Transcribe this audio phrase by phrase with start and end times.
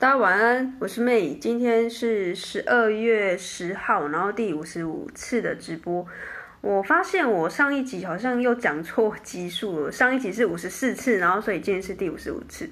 [0.00, 6.06] 大家晚安，我是 May，今天是十二月十号，然后第五十五次的直播。
[6.62, 12.70] 我发现我上一集好像又讲错集数了，上一集是五十四次，然后所以今天是第五十五次。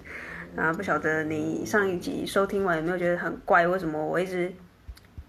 [0.57, 3.67] 啊，不晓得你上一集收听完有没有觉得很怪？
[3.67, 4.51] 为什么我一直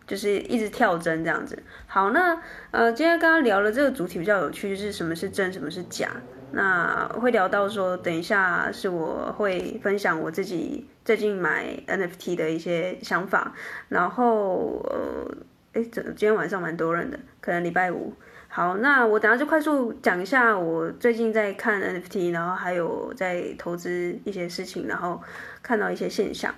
[0.07, 1.61] 就是一直跳针这样子？
[1.85, 2.41] 好，那
[2.71, 6.09] 呃，今天刚刚聊的这个主题比较有趣，就是什么是真，什么是假。
[6.51, 13.53] 那会聊到说，等一下是我会分享我自己最近买 NFT 的一些想法，
[13.87, 15.31] 然后呃，
[15.73, 18.13] 哎，这今天晚上蛮多人的，可能礼拜五。
[18.47, 25.21] 好，那我等下就快速讲一下我最近在看 NFT，然后还有在投资一些事情，然后
[25.61, 26.53] 看到一些现象。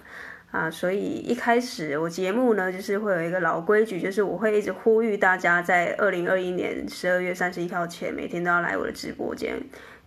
[0.52, 9.56] 啊，所以一开始我节目呢，就是会有一个老规矩，就是我会一直呼吁大家在二零二一年十二月三十一号前，每天都要来我的直播间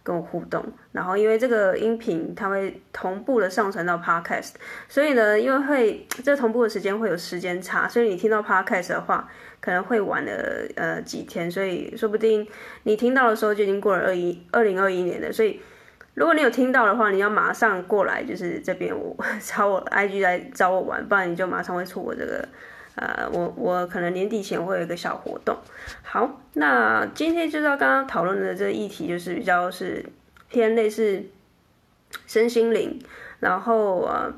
[0.03, 0.63] 跟我互动。
[0.93, 4.51] 然后因为这个音频它会同步的上传到 Podcast，
[4.87, 9.27] 所以呢，因为会这同步的时间会有时间差，所以你听到 Podcast 的话，
[9.63, 12.47] 可能会晚了呃几天，所以说不定
[12.83, 15.59] 你听到的时候就已经过了二一二零二一年了，所以。
[16.15, 22.49] 如果你有听到的话，你要马上过来，就是这边我找我 IG 来找我玩，不然你就马上会错过这个，
[22.95, 25.57] 呃，我我可能年底前会有一个小活动。
[26.03, 30.05] 好，那今天就到刚刚讨论的这个议题，就是比较是
[30.49, 31.25] 偏类似
[32.27, 32.99] 身心灵，
[33.41, 34.33] 然后呃。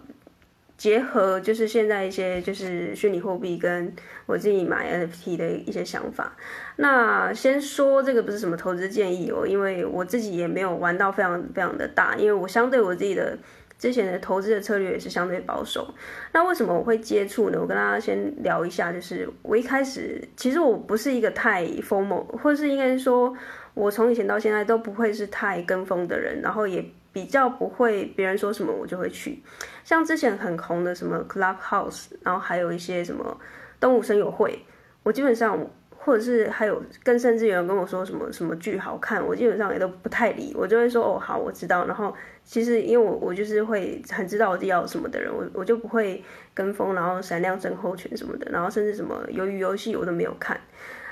[0.77, 3.91] 结合就是现在一些就是虚拟货币跟
[4.27, 6.36] 我自己买 NFT 的一些想法。
[6.77, 13.38] 那先说这个不是什么投资建议哦，因为我自己也没有玩到非常非常的大，因为我相对我自己的
[13.78, 15.94] 之前的投资的策略也是相对保守。
[16.33, 17.58] 那为什么我会接触呢？
[17.58, 23.34] 我跟大家先聊一下，就是我一开始其实我不是一个太 FOMO，或是应该说
[23.72, 26.84] 我从以前到现在都不会是太跟风的人，然后也。
[27.17, 29.42] 比较不会，别人说什么我就会去。
[29.84, 33.41] 像之前很红的什么 Clubhouse，然后还有一些什么
[33.81, 34.62] 动物声友会，
[35.03, 35.58] 我基本上，
[35.89, 41.86] 或者是还有更甚至有人跟我说什么什么剧好看，我基本上也都不太理，我就会说哦好，我知道。
[41.86, 42.14] 然后
[42.45, 50.61] 其实因为我我就是会很知道我自己要什么的人，我我就不会跟风，然后闪亮症候群什么的，然后甚至什么鱿鱼游戏我都没有看。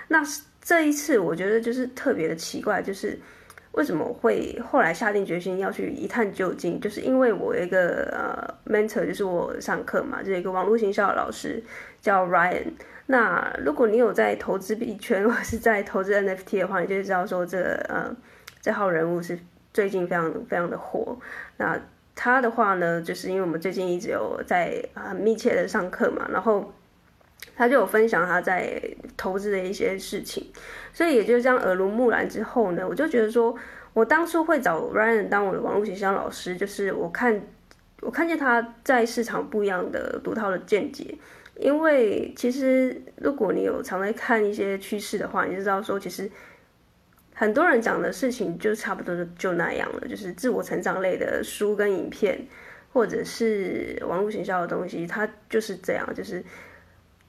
[0.08, 0.22] 那
[0.60, 3.18] 这一次我觉得就是特别的奇怪，就是。
[3.74, 6.80] 为什么会后来下定决心要去一探究竟？
[6.80, 11.62] 就是因为我有一个呃 mentor，就是我上课嘛，就是一个网络行销的老师
[12.00, 12.72] 叫 Ryan。
[13.06, 18.16] 那如果你有在投资币圈或是在投资 NFT 的话，你就知道说这个呃
[18.60, 19.38] 这号人物是
[19.72, 21.16] 最近非常非常的火。
[21.56, 21.78] 那
[22.14, 26.72] 他的话呢，就是因为我们最近一直有在很、呃、密切的上课嘛，然后。
[27.56, 28.82] 他就有分享他在
[29.16, 30.50] 投资的一些事情，
[30.92, 33.54] 所以也就这样耳濡目染之后呢，我就觉得说，
[33.92, 37.40] 我当初会找 Ryan 当我的网络形象老师，就是我看
[38.00, 41.16] 我看见他在市场不一样的独到的见解。
[41.56, 46.28] 因为其实如果你有常在看一些趋势的话，你就知道说，其实
[47.32, 52.44] 很多人讲的事情就差不多就就那样了，就是自我成长类的书跟影片，
[52.92, 56.44] 或者是网络形象的东西，它就是这样，就是。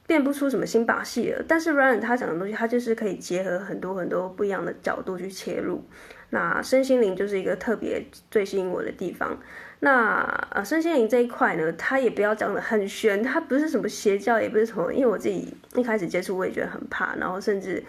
[0.06, 5.82] 变不出什么新把戏了，但是 Ryan 他讲的东西，他就是可以结合很多很多不一样的角度去切入。
[6.30, 9.36] 那身心灵就是一个特别最吸引我的地方。
[9.80, 17.82] 那呃，身心灵这一块呢，他也不要讲的很玄，他不是什么邪教，也不是什么，因为我自己一开始接触，我也觉得很怕，然后甚至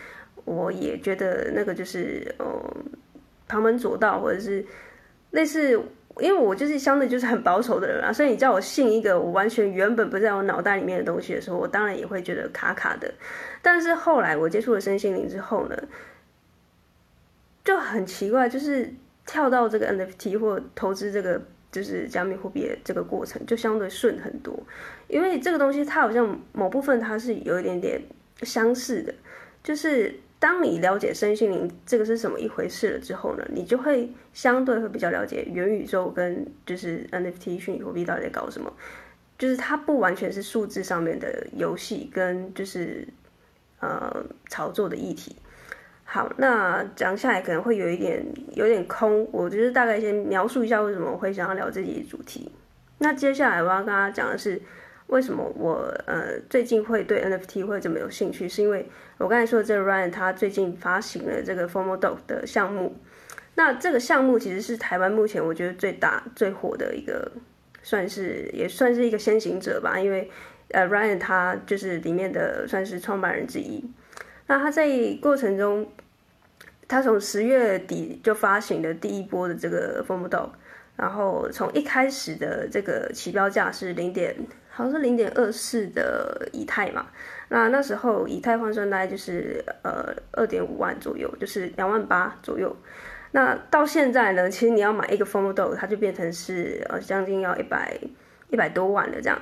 [0.45, 2.45] 我也觉得那个就是呃
[3.47, 4.65] 旁门左道，或者是
[5.31, 5.79] 类似。
[6.21, 13.13] 因为我就是相对就是很保守的人啊，所以你叫我信一个我完全原本不在我脑袋里面的东西的时候，我当然也会觉得卡卡的。
[13.61, 15.75] 但是后来我接触了身心灵之后呢，
[17.63, 18.93] 就很奇怪，就是
[19.25, 21.41] 跳到这个 NFT 或投资这个
[21.71, 24.57] 就是加密货币的这个过程就相对顺很多，
[25.07, 28.01] 因为这个东西它好像某部分它是有一点点
[28.41, 29.13] 相似的，
[29.63, 30.19] 就是。
[30.39, 38.71] 当你了解身心灵这个是什么一回事了之后呢，你就会相对会比较了解元宇宙跟就是 NFT 虚拟货币到底在搞什么，
[39.39, 43.07] 就是它不完全是数字上面的游戏跟就是
[43.79, 45.35] 呃炒作的议题。
[46.03, 48.23] 好，那讲下来可能会有一点
[48.53, 52.51] 有点空，我就是大概先描述一下为什么我会想要聊这集主题。
[52.99, 54.61] 那接下来我要跟大家讲的是。
[55.07, 58.47] 为什么我呃最近会对 NFT 会这么有兴趣？
[58.47, 58.85] 是因为
[59.17, 62.95] 我刚才说的这个 Ryan 他最近发行了这个 FOMO Dog 的项目。
[63.55, 67.31] 那这个项目其实是台湾目前我觉得最大最火的一个，
[67.81, 69.97] 算是也算是一个先行者吧。
[69.99, 70.29] 因为
[70.71, 73.83] 呃 Ryan 他就是里面的算是创办人之一。
[74.47, 74.87] 那他在
[75.21, 75.89] 过程中，
[76.87, 80.49] 他从十月底就发行了第一波的这个 FOMO Dog。
[80.97, 84.35] 然后从一开始的这个起标价是零点，
[84.77, 87.07] 好像是零点二四的以太嘛，
[87.49, 92.77] 那那时候以太换算大概就是呃二点五万左右，就是两万八左右。
[93.31, 97.99] 那到现在呢，其实你要买一个 FOMO Dog，它就变成是呃将近要一百
[98.49, 99.41] 一百多万的这样。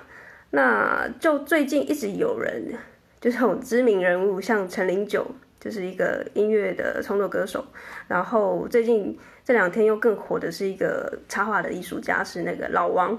[0.52, 2.74] 那就最近一直有人，
[3.20, 5.28] 就是这种知名人物，像陈零九，
[5.60, 7.66] 就是一个音乐的创作歌手，
[8.08, 9.20] 然后最近。
[9.48, 13.16] 这两天又更火的是一个插画的艺术家，是那个老王，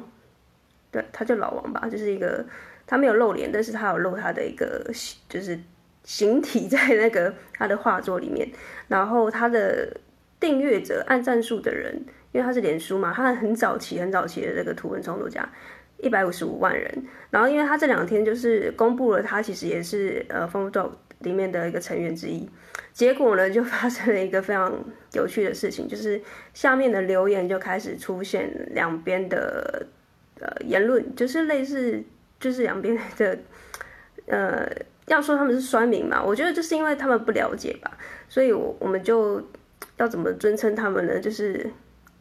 [0.90, 2.44] 对，他叫老王吧，就是一个
[2.86, 4.90] 他没有露脸，但是他有露他的一个
[5.28, 5.58] 就是
[6.04, 8.48] 形体在那个他的画作里面，
[8.88, 9.96] 然后他的
[10.38, 11.94] 订阅者、按赞数的人，
[12.32, 15.48] 因为他是脸书嘛，他很早期、很早期的这个图文创作家，
[15.98, 22.48] 一百五十五万人，然后因为他这两天就是公布了，他其实也是呃 f o d o 里面的一个成员之一。
[22.92, 24.72] 结果呢，就发生了一个非常
[25.12, 26.20] 有趣的事情，就是
[26.54, 29.86] 下面的留言就开始出现两边的
[30.40, 32.02] 呃言论，就是类似
[32.40, 33.38] 就是两边的
[34.26, 34.68] 呃
[35.06, 37.96] 要说他们是酸民嘛，我觉得就是因为他们不了解吧，
[38.28, 39.42] 所以我我们就
[39.96, 41.18] 要怎么尊称他们呢？
[41.20, 41.70] 就是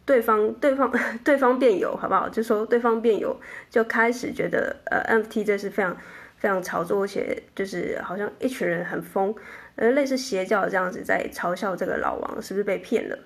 [0.05, 0.91] 对方对方
[1.25, 2.29] 对方辩友好不好？
[2.29, 3.39] 就说对方辩友
[3.69, 5.97] 就开始觉得呃 NFT 这是非常
[6.37, 9.33] 非常炒作，而且就是好像一群人很疯。
[9.77, 13.19] 呃，类似邪教这样子在嘲笑这个老王是不是被骗了，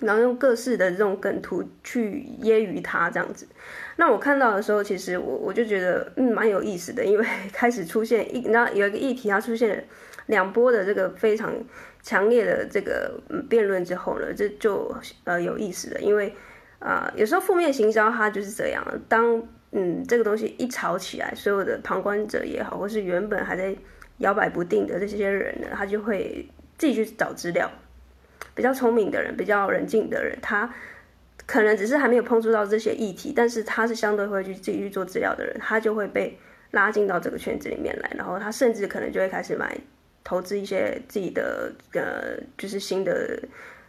[0.00, 3.46] 然后用各式的这种梗图去揶揄他这样子。
[3.96, 9.82] 那我看到的时候，其实我我就觉得嗯蛮有意思的，因为开始出现一那有一个议题，它出现了
[10.26, 11.54] 两波的这个非常
[12.02, 14.94] 强烈的这个辩论之后呢，这就
[15.24, 16.34] 呃有意思了，因为
[16.78, 19.42] 啊、有时候负面行销它就是这样，当
[19.72, 23.76] 嗯这个东西一吵起来，所有的旁观者也好，或是原本还在。
[24.20, 27.70] 摇摆不定的这些人呢，他就会自己去找资料。
[28.60, 30.70] 比较聪明的人，比较冷静的人，他
[31.46, 36.38] 可能只是还没有碰触到这些议题，但是他是相对会去自己去做资料的人，他就会被
[36.72, 39.74] 拉进到这个圈子里面来，然后他甚至可能就会开始买
[40.22, 43.42] 投资一些自己的呃，就是新的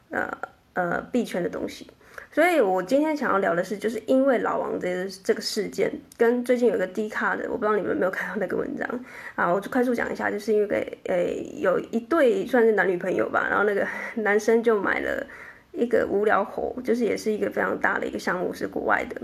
[0.10, 0.32] 呃
[0.72, 1.86] 呃币圈的东西。
[2.34, 8.88] 所以，我今天想要聊的是，就是因为老王这个这个事件，跟最近有个 D 卡的，我不知道你们有没有看到那个文章
[9.36, 9.52] 啊？
[9.52, 13.86] 我就快速讲一下，就是因为诶有一对算是男女朋友吧，然后那个
[14.24, 15.28] 男生就买了
[15.74, 19.22] 一个无聊猴，就是也是一个非常大的一个项目，是国外的，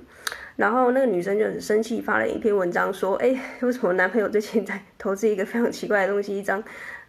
[0.57, 6.61] 然后那个女生就很生气，发了一篇文章说，哎， 为什么男朋友最近在 投资一个非常奇怪的东西，一张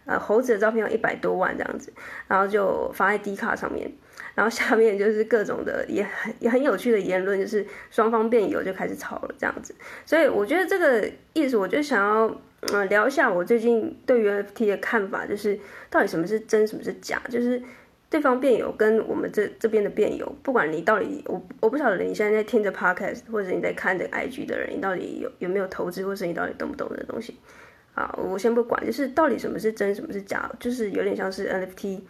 [0.05, 1.91] 呃猴子的照片要一百多万这样子，
[2.29, 3.91] 然后就发在 D 卡上面。
[4.35, 9.75] 然后下面就是各种的也很也很有趣的言论，就是双方辩友就开始吵了这样子，
[10.05, 12.41] 所以我觉得这个意思，我就想要
[12.73, 15.57] 嗯、聊一下我最近对于 NFT 的看法，就是
[15.89, 17.63] 到底什么是真，什么是假，就是
[18.09, 27.37] 对方辩友跟我们这这边的辩友，不管你到底我我不晓得你现在在听着 Podcast 或者你在看着 IG 的人，你到底有有没有投资，或者你到底懂不懂这东西
[27.95, 28.13] 啊？
[28.17, 32.01] 我先不管，就是到底什么是真，什么是假，就是有点像是 NFT，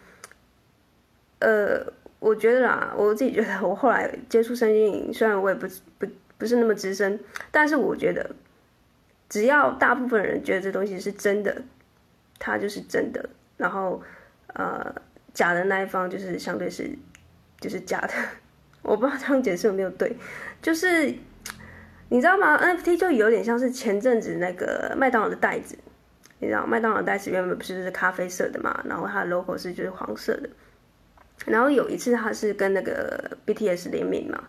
[1.38, 1.92] 呃。
[2.20, 5.66] 我觉得啦，我自己觉得，我后来接触身心灵，虽然我也不
[5.98, 6.06] 不
[6.38, 7.18] 不是那么资深，
[7.50, 8.30] 但是我觉得，
[9.28, 11.62] 只要大部分人觉得这东西是真的，
[12.38, 13.28] 它就是真的。
[13.56, 14.02] 然后，
[14.54, 14.94] 呃，
[15.34, 16.90] 假的那一方就是相对是
[17.58, 18.12] 就是假的。
[18.82, 20.14] 我不知道这样解释有没有对，
[20.62, 21.14] 就是
[22.10, 25.76] 你知道吗？NFT 就有点像是前阵子那个麦当劳的袋子，
[26.38, 30.48] 你知道麦当劳袋子原本不是就是咖啡色的嘛，然后它的 logo 是就是黄色的。
[31.46, 34.44] 然后有一次他是跟那个 BTS 联名嘛，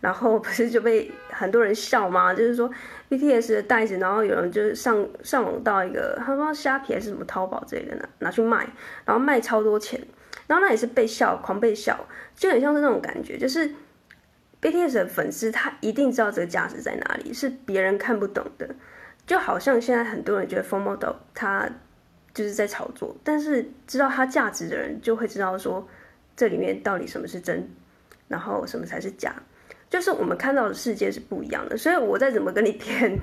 [0.00, 2.32] 然后不是就被很多人笑吗？
[2.32, 2.70] 就是说
[3.10, 8.66] BTS 的袋子，然后有人就是上上网到一个，他说虾皮还是什么淘宝之类的拿拿去卖，
[9.04, 10.00] 然后卖超多钱，
[10.46, 13.68] 然后那也是被笑，狂被笑，就很像是那种感觉，就是
[14.62, 18.68] BTS 的粉丝他一定知道这个价值在哪里，是别人看不懂的，
[19.26, 21.68] 就好像现在很多人觉得 FOMO Dog 他
[22.32, 25.88] 就是在炒作，但是知道它价值的人就会知道说。
[26.36, 27.66] 这里面到底什么是真，
[28.28, 29.34] 然后什么才是假，
[29.88, 33.18] 就是我们看到的世界是不一样的，所以我再怎么跟你骗，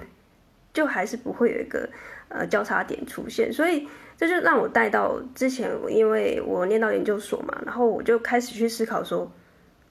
[0.74, 1.88] 就还是不会有一个
[2.30, 9.32] 呃交叉点出现，所以这就让我带到之前，因为我念到研究所嘛，然后我就开始去思考说，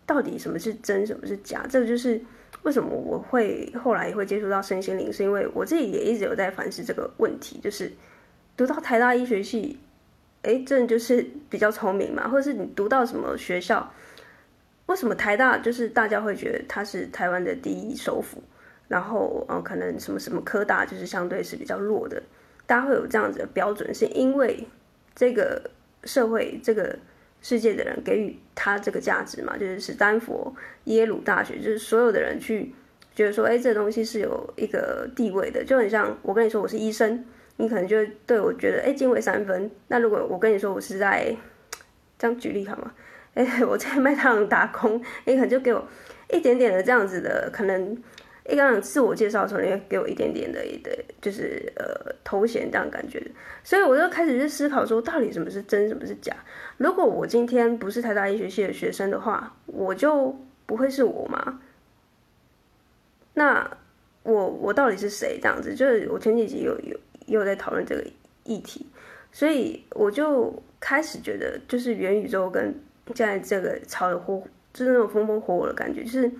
[0.04, 2.20] 到底什么是真，什么是假，这个就是
[2.64, 7.92] 为什么我会后来也会接触到身心灵，是因为我自己也一直有在反思这个问题，就是
[8.56, 9.78] 读到台大医学系。
[10.42, 13.92] 哎，这就是比较聪明嘛，或者是你读到什么学校？
[14.86, 18.42] 为什么台大就是大家会觉得它是台湾的第一首府？
[18.88, 22.22] 然后，嗯，可能什么什么科大就是相对是比较弱的，
[22.66, 24.66] 大家会有这样子的标准，是因为
[25.14, 25.70] 这个
[26.04, 26.98] 社会这个
[27.40, 32.74] 世界的人给予他这个价值嘛，就是史丹佛、耶鲁大学，就是所有的人去
[33.14, 37.24] 觉得说，哎，这东西是有一个地位的，就很像我跟你说我是医生，
[37.56, 39.70] 你可能就对我觉得，哎，敬畏三分。
[39.88, 41.34] 那如果我跟你说我是在
[42.18, 42.92] 这样举例好吗？
[43.34, 45.86] 哎，我在麦当劳打工，你可能就给我
[46.30, 47.96] 一点点的这样子的可能。
[48.44, 50.90] 一刚自我介绍的时候，你会给我一点点的一个，
[51.20, 53.24] 就是呃头衔这样感觉，
[53.62, 56.34] 所以我就开始去思考说，到底什么是真，什么是假？
[56.76, 61.60] 如果我今天不是台大医学系的学生的话，我就不会是我吗？
[63.34, 63.78] 那
[64.24, 65.38] 我我到底是谁？
[65.40, 66.98] 这样子，就是我前几集有有
[67.32, 68.04] 又在讨论这个
[68.44, 68.86] 议题，
[69.32, 72.72] 所以我就开始觉得，就是元宇宙跟
[73.14, 76.30] 现在这个炒的火，就是那种风风火火的感觉，就是。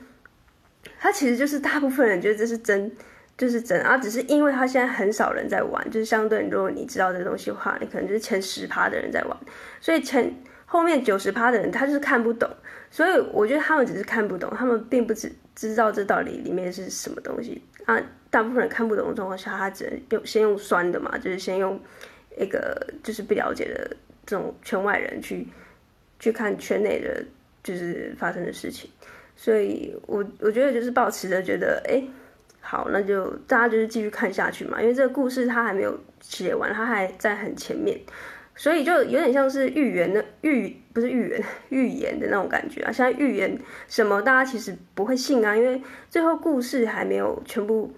[0.98, 2.90] 它其实就是大部分人觉得这是真，
[3.38, 9.36] 就是真啊，只是因为它现在很少人在玩，就是相对如果你知道这东西的话，你可能就是前十趴的人在玩，
[9.80, 10.34] 所以前
[10.66, 12.50] 后面九十趴的人他就是看不懂，
[12.90, 18.00] 所以我觉得他们只是看不懂，他们并不知知道这到底里面是什么东西啊。
[18.30, 21.78] 大部分人看不懂的状况下，他只能用先用酸的嘛，就是先用
[22.38, 25.46] 一个就是不了解的这种圈外人去
[26.18, 27.22] 去看圈内的，
[27.62, 28.90] 就是发生的事情。
[29.36, 32.02] 所以我，我觉得就是抱持着觉得，哎，
[32.60, 38.00] 好，那就大家就是继续看下去嘛，因为这个故事它还没有写完，它还在很前面，
[38.54, 42.92] 所以就有点像是预言的预，不是预言，预言的那种感觉啊。
[42.92, 47.92] 现在预言什么，大家其实不会信啊，因为最后故事还没有全部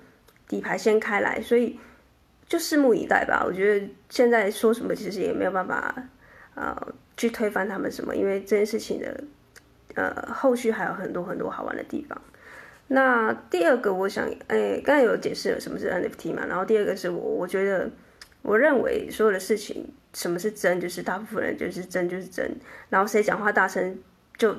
[0.48, 1.78] 底牌掀开来，所以
[2.46, 3.44] 就拭目以待吧。
[3.46, 5.94] 我觉得现在说什么，其实也没有办法，
[6.54, 6.76] 呃，
[7.16, 9.24] 去推翻他们什么，因为这件事情的。
[9.96, 12.20] 呃，后续还有很多很多好玩的地方。
[12.88, 17.88] 那第二个，我想，哎，刚才有解释了什么是 NFT 嘛，然后第二个是我，我觉得，
[18.44, 22.54] 我认为所有的事情，什么是真，就是大部分人就是真就是真，
[22.90, 23.98] 然后谁讲话大声，
[24.36, 24.54] 就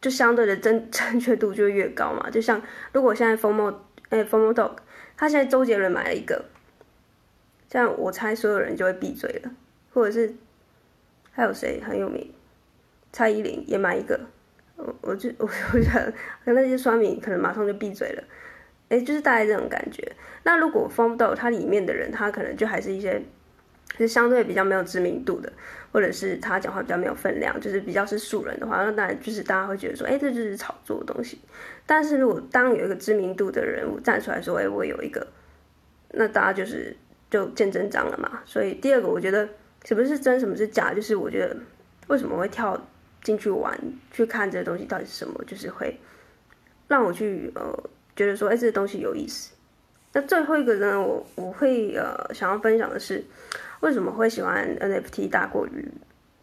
[0.00, 2.28] 就相对的真 正确度就越高嘛。
[2.28, 2.60] 就像
[2.92, 3.72] 如果现在 FOMO，
[4.08, 4.72] 哎，FOMO Dog，
[5.16, 6.44] 他现在周杰伦买了一个，
[7.68, 9.50] 这样我猜所有人就会闭嘴了，
[9.94, 10.34] 或者是
[11.30, 12.34] 还有谁很有名，
[13.12, 14.18] 蔡依林也买一个。
[14.74, 16.12] 我我就我我觉得，
[16.44, 18.24] 跟那些酸民可能马上就闭嘴了，
[18.90, 20.12] 哎，就是大概这种感觉。
[20.42, 23.22] 那如果 FOMO 它里面的人，他可能就还是一些，
[23.96, 25.50] 是相对比较没有知名度的，
[25.90, 31.38] 或者是他讲话比较没有分量，就是比较是素人的话，那当然就是大家会觉得说，哎，这就是炒作的东西。
[31.86, 35.26] 但是如果当有一个知名度的人物站出来说，哎，我有一个，
[36.10, 36.94] 那大家就是
[37.30, 38.42] 就见真章了嘛。
[38.44, 39.48] 所以第二个，我觉得
[39.84, 41.56] 什么是真，什么是假，就是我觉得
[42.08, 42.78] 为什么会跳。
[43.22, 43.78] 进去玩，
[44.10, 46.00] 去看这个东西到底是什么，就是会
[46.88, 47.90] 让我去呃
[48.20, 49.54] 觉得说，哎，这个东西有意思。
[50.12, 53.24] 那最后一个呢，我我会呃想要分享的是，
[53.80, 55.88] 为什么会喜欢 NFT 大过于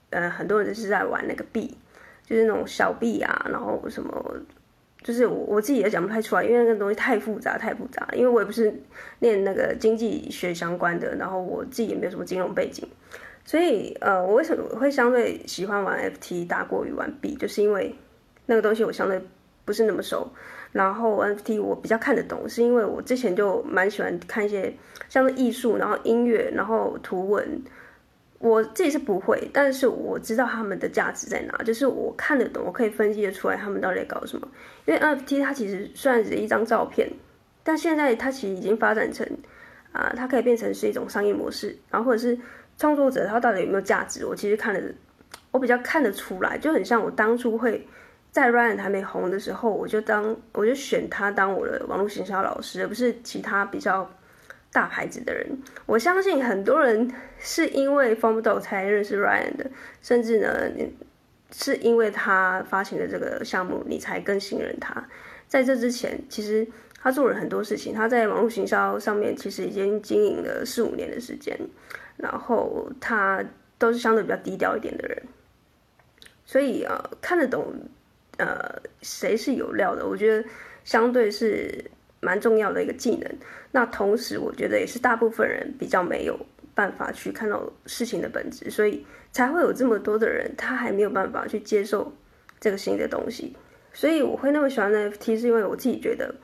[0.09, 1.77] 呃很多人是在玩那个币，
[2.25, 4.37] 就是那种小币啊，然后什么，
[5.03, 8.73] 就是我我自己也讲不太出来，因为那个东西太复杂太复杂，因为我也不是
[9.19, 12.89] 念那个经济学相关的，然后我自己也没有什么金融背景。
[13.45, 17.93] 所以，呃，我为什么会相对喜欢玩 FT 大过于玩币，就是因为
[18.47, 19.21] 那个东西我相对
[19.63, 20.27] 不是那么熟。
[20.71, 24.73] 然后 NFT 我比较看得懂，是因为我之前就蛮喜欢看一些
[25.09, 27.61] 像是艺术，然后音乐，然后图文。
[28.39, 34.47] 我自己是不会，但是我知道他们的价值在哪，就是我看得懂，我可以分析得出来他们到底在搞什么。
[34.85, 37.09] 因为 NFT 它其实虽然只是一张照片，
[37.63, 39.27] 但现在它其实已经发展成
[39.91, 42.37] 啊、它可以变成是一种商业模式，然后或者是。
[42.79, 44.23] 创作者他到底有没有价值？
[44.23, 44.79] 我其实看得，
[45.49, 47.83] 我比较看得出来，就很像我当初会
[48.37, 54.07] 在 Ryan 还没红的时候，我就当我就选他当我的网络行销老师，而不是其他比较
[54.71, 55.49] 大牌子的人。
[55.87, 59.67] 我相信很多人是因为 FOMO 才认识 Ryan 的，
[60.03, 60.69] 甚至呢，
[61.51, 65.03] 是因为他发行的这个项目，你才更信任他。
[65.47, 66.67] 在这之前，其实
[67.01, 71.59] 他做了很多事情，他在网络行销上面其实已经经营了四五年的时间。
[72.17, 73.43] 然后他
[73.79, 75.23] 都是相对比较低调一点的人，
[76.45, 77.73] 所以啊，看得懂，
[78.37, 80.47] 呃，谁是有料的，我觉得
[80.83, 81.83] 相对是
[82.19, 83.29] 蛮重要的一个技能。
[83.71, 86.39] 那同时，我觉得也是大部分人比较没有
[86.73, 92.11] 办法去看到事情的本质，所以才会有这么多的人，他还没有办法去接受
[92.59, 93.55] 这个新的东西。
[93.93, 96.35] 所以我会那么喜欢 NFT，是因为我自己觉得，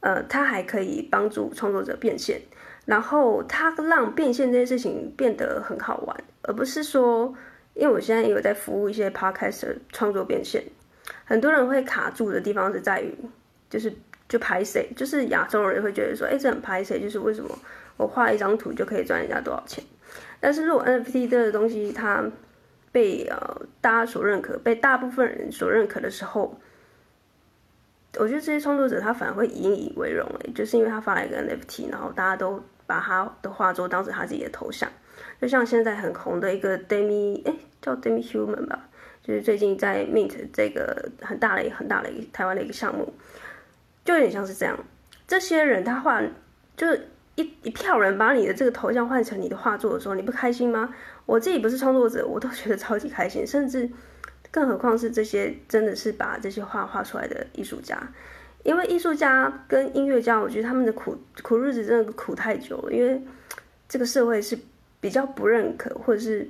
[0.00, 2.40] 呃，它还可以帮助创作者变现。
[2.86, 7.32] 然后它让变现这件事情变得很好玩，而不是说，
[7.74, 10.64] 因为我现在有在服务一些 podcast 创作变现，
[11.24, 13.14] 很多人会卡住的地方是在于，
[13.68, 13.92] 就是
[14.28, 17.50] 就拍谁，就是亚洲人会觉得说，哎，这很拍谁，就是为什么
[17.96, 19.84] 我画一张图就可以赚人家多少钱？
[20.40, 22.24] 但是如果 NFT 这个东西它
[22.90, 26.58] 被呃大家所认可，被大部分人所认可的时候，
[28.18, 34.90] 我觉得这些创作者他反而会引以为荣诶，就是因为他发了一个 NFT，然后大家都把他的画作当成他自己的头像，
[35.40, 38.88] 就像现在很红的一个 Demi，哎，叫 Demi Human 吧，
[39.22, 43.12] 就是最近在 Mint 这个很大的很大的一个台湾的一个项目，
[44.04, 44.78] 就有点像是这样，
[45.26, 46.22] 这些人他画
[46.76, 47.08] 就是。
[47.36, 50.94] 一一票人把你的这个头像换成你的画作的时候，你不开心吗？
[51.24, 53.46] 我自己不是创作者，我都觉得超级开心。
[53.46, 53.88] 甚至，
[54.50, 57.96] 更何况是这些真的是把这些画画出来的艺术家，
[58.62, 62.92] 因为艺术家跟音乐家，我觉得他们的苦苦日子真的苦太久了。
[62.92, 63.22] 因为
[63.88, 64.58] 这个社会是
[65.00, 66.46] 比较不认可，或者是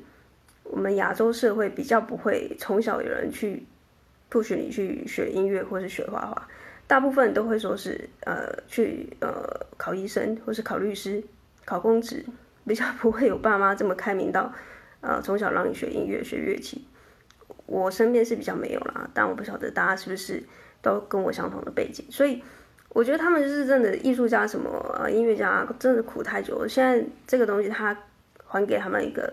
[0.71, 3.67] 我们亚洲社会比较不会从小有人去
[4.31, 6.49] push 你去学音乐或是学画画。
[6.87, 11.23] 大部分都会说是呃去呃考医生，或是考律师、
[11.65, 12.25] 考公职，
[12.65, 14.53] 比较不会有爸妈这么开明到，
[15.01, 16.87] 呃从小让你学音乐、学乐器。
[17.67, 20.43] 我身边是比较没有啦，但我不晓得大家是不是
[20.81, 22.05] 都跟我相同的背景。
[22.11, 22.41] 所以
[22.91, 26.69] 我觉得他们就是真的艺术家，什么呃音乐家，真的苦太久了。
[26.69, 27.97] 现在这个东西他
[28.45, 29.33] 还给他们一个。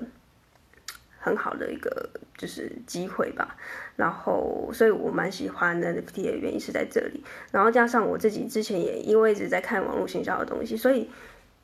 [1.27, 3.57] 很好的一个就是机会吧，
[3.97, 11.09] 然后所以我蛮喜欢 NFT 的原因是在这里，然后加上我自己之前也因为一直在看网络行销的东西，所以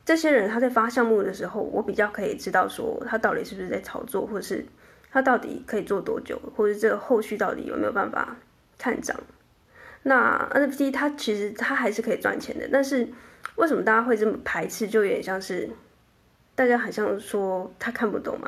[0.04, 4.66] 这些人他在发项目的时候，我比较可以知道说他到底是不是在炒作，或者是
[5.10, 8.36] 他到底可以做多久，或者这个后续到底有没有办法
[8.78, 9.18] 看涨。
[10.04, 13.08] 那 NFT 它其实它还是可以赚钱的，但是
[13.56, 14.88] 为什么大家会这么排斥？
[14.88, 15.70] 就有点像是。
[16.56, 18.48] 大家好像说他看不懂嘛，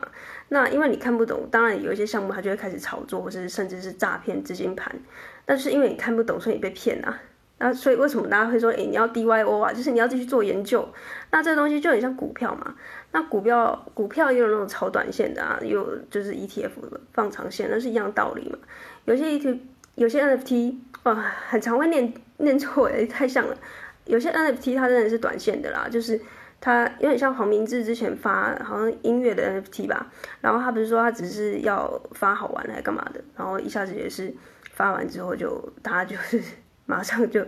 [0.49, 4.95] 那因为你看不懂，当然有一些项目他就会开始炒作，或是甚至是诈骗资金盘。
[5.43, 7.19] 但是因为你看不懂，所以你被骗啊。
[7.57, 9.73] 那所以为什么大家会说，哎，你要 DYO 啊？
[9.73, 10.87] 就是你要继续做研究。
[11.31, 12.75] 那这个东西就很像股票嘛。
[13.11, 16.69] 那股票股票也有那种炒短线的啊，有就是 ETF
[17.13, 18.57] 放长线，那是一样道理嘛。
[19.05, 23.57] 有些 E T，有些 NFT 啊，很常会念念错诶，太像了。
[24.05, 26.21] 有些 NFT 它真的是短线的啦，就是。
[26.61, 34.33] 他有点像黄明志之前发好像音乐的 NFT 吧，然后他不是说他只是要发好玩还干嘛的，然后一下子也是
[34.71, 36.41] 发完之后就他就是
[36.87, 37.45] 马上就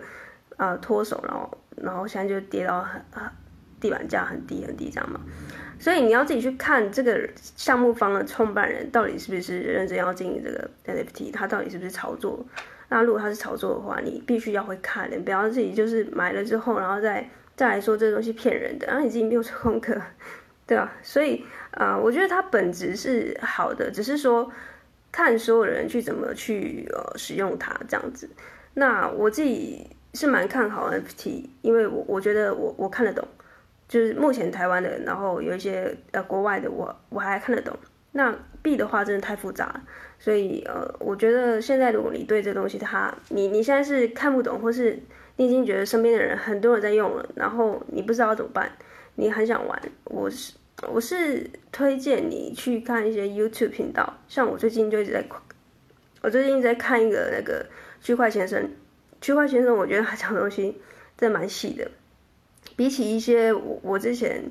[0.58, 3.32] 呃脱手，然后然后现在就跌到很啊
[3.80, 5.20] 地板价很低很低这样嘛，
[5.80, 12.46] 所以你要自己去看这个项目方的创办人到底是不是认真要经营这个 NFT，他到底是不是炒作？
[12.90, 17.28] 那如果他是炒作的话，你必须要会看，你不要自己就是买了之后然后再。
[17.58, 20.00] 再来说这东西骗人的，然后你自己没有做功课，
[20.68, 20.94] 对吧？
[21.02, 24.52] 所以啊、呃，我觉得它本质是好的，只是说
[25.12, 28.30] 看所有人去怎么去呃使用它这样子。
[28.76, 33.28] 那我自己是蛮看好 NFT，因为我我觉得我我看得懂，
[33.88, 37.76] 就是目前台湾的，然后有一些呃国外的我，我还看得懂。
[38.12, 39.82] 那币的话真的太复杂，
[40.20, 45.00] 所以呃，我觉得现在如果你对这东西它，你你现在是看不懂，或是。
[45.38, 48.72] 你已经觉得身边的人很多人在用了，然后你不知道怎么办，
[49.16, 49.82] 你很想玩。
[50.04, 50.54] 我是
[50.92, 55.24] 我是推荐你去看一些 YouTube 频道，像我最近就一直在，
[56.22, 57.66] 我最近一直在看一个那个
[58.02, 58.68] 区块先生，
[59.22, 60.82] 区块先生，我觉得他讲的东西
[61.16, 61.90] 真蛮细的，
[62.76, 64.44] 比起一些我我之前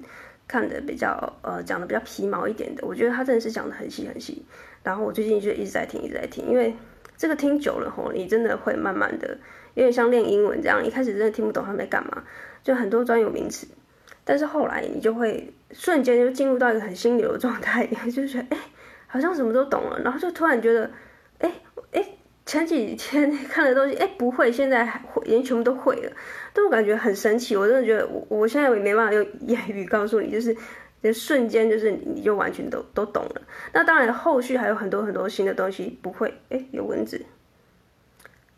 [0.46, 4.44] 看的比较呃讲的比较皮毛一点的，我觉得他真的是讲的很细很细。
[4.84, 6.72] 然后我最近就一直在听一直在听，因为
[7.16, 9.36] 这个听久了吼，你真的会慢慢的。
[9.76, 12.24] 有点像练英文这样，一开始真的听不懂他们在干嘛，
[12.64, 13.68] 就很多专有名词，
[14.24, 18.58] 但是后来你就会瞬间就进入到一个很心流的状态， 就觉得哎，
[19.06, 20.90] 好像什么都懂了，然后就突然觉得，
[21.40, 21.52] 哎
[21.92, 22.02] 哎，
[22.46, 26.12] 前几天 看的东西，哎不会，现在还会，已经全部都会了，
[26.54, 30.56] 这种感觉很神奇，我真的觉得我我现在也没办法用言语告诉你，就是
[31.02, 33.42] 就瞬间就是你就完全都都懂了。
[33.74, 37.20] 那当然后续还有很多很多新的东西不会，哎有蚊子。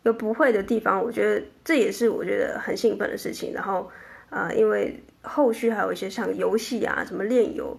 [0.03, 3.53] 有不会的地方，我觉得这也是我觉得很兴奋的事情。
[3.53, 3.89] 然后，
[4.29, 7.77] 啊、因为后续还有一些像游戏啊，什么链游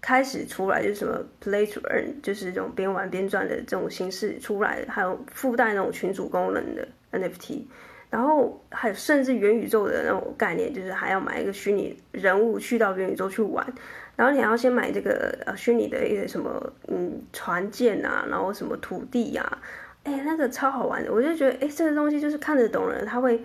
[0.00, 7.62] 开始出来，就是什么 Play to Earn，就是这种边玩边赚的这种形式出来，还有附带那种群组功能的 NFT，
[8.10, 13.66] 然后还有甚至元宇宙的那种概念，就是还要买一个虚拟人物去到元宇宙去玩，
[14.14, 19.58] 然后你还要先买这个呃虚拟的一个什么嗯船舰啊，然后什么土地呀、啊。
[20.04, 23.40] 哎，那个超好玩的，我就觉得，哎，这个东西就是看得懂人，他会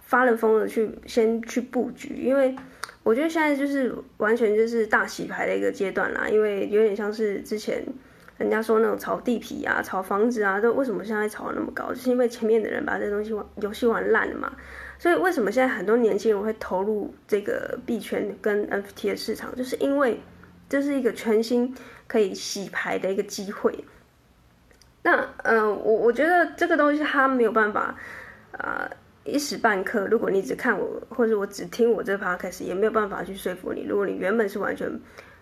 [0.00, 2.56] 发了疯的去先去布局，因为
[3.02, 7.84] 我觉得现在就是完全就是大洗牌的一个阶段啦，因为有点像是之前
[8.38, 14.50] 人家说那种炒地皮啊、炒房子啊，都为什么现在炒得那么高，就是因为前面的人把这东西玩游戏玩烂了嘛，
[14.98, 20.18] 所以为什么现在很多年轻人会投入这个币圈跟 NFT 的市场，就是因为
[20.68, 21.74] 这是一个全新
[22.06, 23.84] 可以洗牌的一个机会。
[25.02, 27.94] 那呃，我我觉得这个东西它没有办法
[28.52, 28.90] 啊、
[29.24, 33.86] 一时半刻，如果你只看我或者我只听我这 podcast，也没有办法去说服你。
[33.88, 34.90] 如果你原本是完全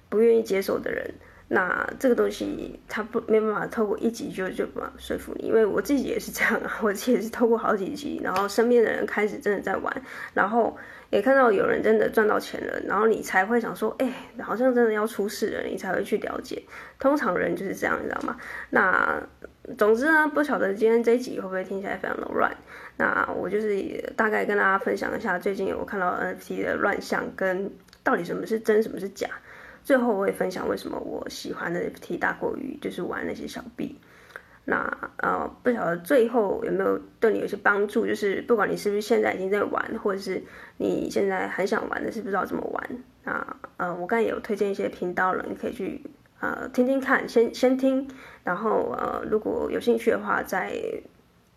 [0.09, 1.13] 不愿意接受的人。
[1.51, 10.03] 那这个东西它不没办法透过一集就就把说服你，因为我自己也是这样啊，我自己也是透过好几集，然后身边的人开始真的在玩，
[10.35, 10.77] 然后
[11.11, 16.63] 也看到有人真的赚到钱了，然后你才会想说，哎，好像真的要出事了，你才会去了解。
[16.99, 18.37] 通常人就是这样，你知道吗？
[18.71, 19.23] 那
[19.77, 22.55] 总之呢，不晓得今天这一集会不会听起来非常的乱。
[22.97, 27.71] 那我就是大概跟大家分享一下最近我看到 NFT 的乱象跟
[28.03, 29.29] 到底什么是真，什么是假。
[29.85, 33.99] 最后我也分享为什么我喜欢的 NFT 大过于就是玩那些小币。
[34.71, 38.07] 那呃不晓得最后有没有对你有些帮助？
[38.07, 40.43] 就是不管你是不是现在已经在玩，或者是
[40.77, 42.91] 你现在很想玩的是不知道怎么玩。
[43.25, 46.03] 那呃我刚才也有推荐一些频道了，你可以去
[46.41, 48.07] 呃听听看，先先听，
[48.45, 50.73] 然后呃如果有兴趣的话再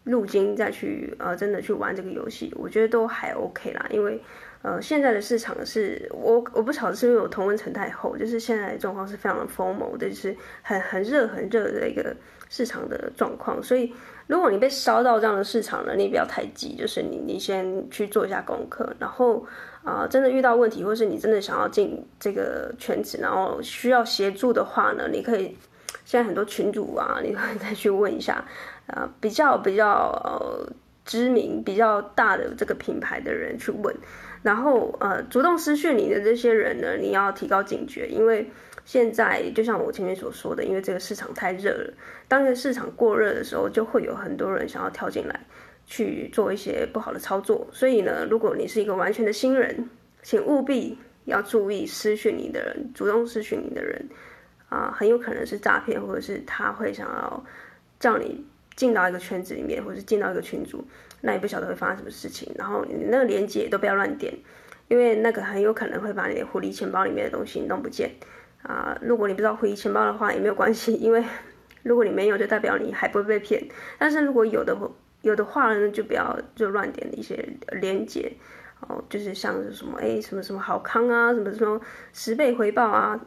[0.05, 4.23] 入金再去呃真的去玩这个游戏，我觉得都还 OK 啦，因为。
[4.63, 12.15] 呃，现在的市场是我我不晓得是因为我同温层太厚，就是现在的状况是非常的 FOMO 的，就是很很热很热的一个
[12.51, 13.63] 市场的状况。
[13.63, 13.91] 所以，
[14.27, 19.43] 如果你被烧到这样的市场呢，你不要太急，就是你你先去做一下功课，然后
[19.83, 25.57] 啊、真的遇到问题，或是你真的想要进这个圈子，然后需要协助的话呢，你可以
[26.05, 28.45] 现在很多群主啊， 你可以再去问一下，
[28.85, 30.71] 啊、呃，比较比较呃
[31.03, 33.95] 知名、比较大的这个品牌的人去问。
[34.43, 38.51] 然后，呃，主动私讯你的这些人呢，你要提高警觉，因为
[38.83, 41.93] 现在就像我前面所说的，因为这个市场太热了，
[42.27, 45.39] 当这个市场过热的时候，就会有很多人想要跳进来
[45.85, 47.67] 去做一些不好的操作。
[47.71, 49.89] 所以呢，如果你是一个完全的新人，
[50.23, 54.09] 请务必要注意私讯你的人，主动私讯你的人
[54.69, 57.43] 啊，很有可能是诈骗，或者是他会想要
[57.99, 60.83] 叫你进到一个圈子里面，或者是进到一个群组。
[61.23, 64.33] 那也不晓得会发生什么事情，然后你那个链接都不要乱点，
[64.87, 68.09] 因为那个很有可能会把你的狐狸钱包里面的东西弄不见
[68.63, 68.97] 啊。
[69.01, 71.23] 如果你不知道回忆钱包的话，也没有关系， 因为
[71.83, 73.63] 如果你没有，就代表你还不会被骗。
[73.97, 74.77] 但是如果有的
[75.21, 78.31] 有的话呢，就不要就乱点一些链接
[78.81, 81.79] 哦，就是像是什么哎什么什么好康啊，什么什么
[82.13, 83.19] 十倍回报啊，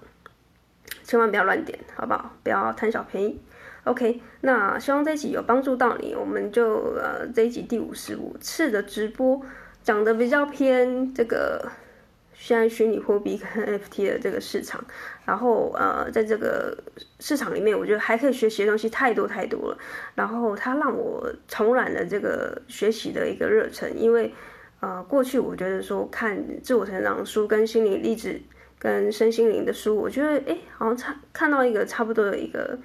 [1.03, 2.31] 千万不要乱点，好不好？
[2.43, 3.41] 不要贪小便宜。
[3.85, 6.15] OK，那希望这一集有帮助到你。
[6.15, 9.41] 我们就呃这一集第五十五次的直播，
[9.83, 11.71] 讲的比较偏这个
[12.47, 14.85] 现在虚拟货币跟 NFT 的这个市场。
[15.25, 16.77] 然后呃在这个
[17.19, 19.79] 市场里面，我觉得还可以学习的东西太多太多了。
[20.15, 24.31] 然后它让我重燃了这个学习的一个热忱，因为
[24.81, 28.39] 呃过去我觉得说看自我成长书跟心灵励志
[28.79, 32.79] 跟身心灵的书，我觉得哎好像差看到一个差不多的一个。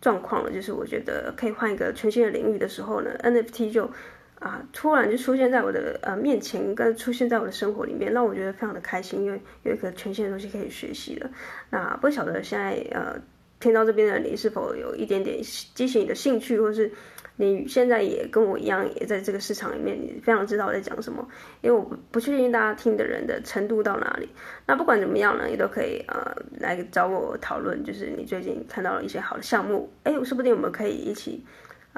[0.00, 3.90] 状况了，就是我觉得可以换一个全新的领域的时候呢，NFT 就
[4.38, 11.30] 啊突然就出现在我的呃面前，跟出现在我的生活里面，让我觉得非常的开心，因为有一个全新的东西可以学习了。
[11.70, 13.20] 那不晓得现在呃
[13.60, 15.38] 听到这边的你是否有一点点
[15.74, 16.90] 激起你的兴趣，或是？
[17.40, 21.24] 你现在也跟我一样，也在这个市场里面，你非常知道我在讲什么。
[21.60, 24.28] 因为我不不确定大家听的人的程度到哪里。
[24.66, 31.44] 那不管怎么样呢，你都可以呃来找我讨论，就是你最近看到了一些好的项目，哎，说不定我们可以一起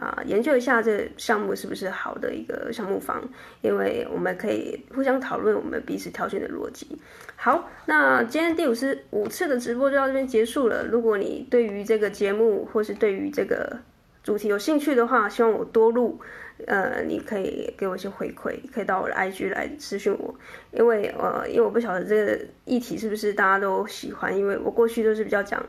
[0.01, 3.23] 啊、研究一下这个项目是不是好的一个项目方，
[3.61, 6.99] 因为我们可以互相讨论我们彼此挑选的逻辑。
[7.37, 10.87] 好，那今天第五十五次的直播就到这边结束了。
[10.87, 13.79] 如果你对于这个节目或是对于这个
[14.25, 16.19] 主题有兴趣的话，希望我多录，
[16.67, 20.35] 呃，你可以给我一些回馈，可以到我的 IG 来私讯我，
[20.73, 25.63] 因为呃，因为我不晓得这个议题是不是大家都喜欢，因为我过去都是比较讲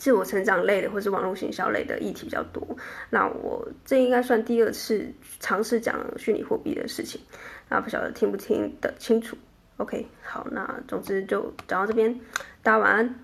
[0.00, 2.66] 自我成长类的，或是网络行销类的议题比较多，
[3.10, 5.06] 那我这应该算第二次
[5.40, 7.20] 尝试讲虚拟货币的事情，
[7.68, 9.36] 那不晓得听不听得清楚
[9.76, 12.18] ？OK，好，那总之就讲到这边，
[12.62, 13.14] 大家晚安，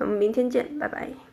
[0.00, 1.27] 我们明天见，拜拜。